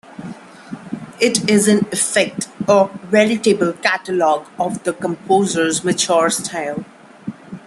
[1.19, 6.83] It is in effect, a veritable catalogue of the composer's mature style.